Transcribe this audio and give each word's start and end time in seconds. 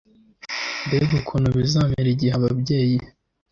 Mbega 0.85 1.13
ukuntu 1.21 1.47
bizamera 1.57 2.07
igihe 2.15 2.33
ababyeyi 2.39 2.97